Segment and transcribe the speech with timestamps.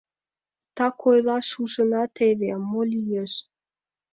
[0.77, 3.33] «Так ойлаш, ужына теве— мо лиеш.